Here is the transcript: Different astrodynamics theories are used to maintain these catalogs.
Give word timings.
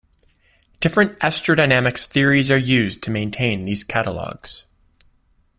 Different 0.79 1.19
astrodynamics 1.19 2.07
theories 2.07 2.49
are 2.49 2.57
used 2.57 3.03
to 3.03 3.11
maintain 3.11 3.65
these 3.65 3.83
catalogs. 3.83 4.63